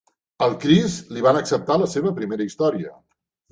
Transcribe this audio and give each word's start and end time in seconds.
Al 0.45 0.55
Chris 0.63 0.95
li 1.17 1.23
van 1.27 1.39
acceptar 1.43 1.79
la 1.83 1.91
seva 1.93 2.17
primera 2.19 2.51
història. 2.51 2.93